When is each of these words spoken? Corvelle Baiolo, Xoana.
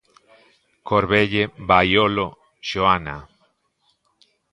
Corvelle 0.87 1.43
Baiolo, 1.67 2.27
Xoana. 2.67 3.17